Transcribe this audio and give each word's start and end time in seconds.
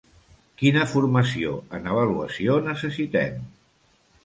Quina 0.61 0.85
formació 0.93 1.51
en 1.79 1.85
avaluació 1.93 2.57
necessitem? 2.71 3.39